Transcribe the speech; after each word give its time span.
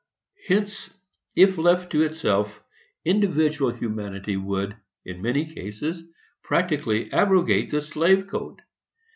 Hence, 0.47 0.89
if 1.35 1.59
left 1.59 1.91
to 1.91 2.01
itself, 2.01 2.63
individual 3.05 3.69
humanity 3.69 4.35
would, 4.35 4.75
in 5.05 5.21
many 5.21 5.45
cases, 5.45 6.03
practically 6.41 7.13
abrogate 7.13 7.69
the 7.69 7.81
slave 7.81 8.25
code. 8.25 8.63